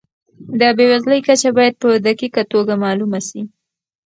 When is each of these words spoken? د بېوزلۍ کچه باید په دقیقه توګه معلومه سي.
د 0.59 0.61
بېوزلۍ 0.77 1.19
کچه 1.27 1.49
باید 1.57 1.75
په 1.81 1.89
دقیقه 2.07 2.43
توګه 2.53 2.73
معلومه 2.83 3.19
سي. 3.27 3.41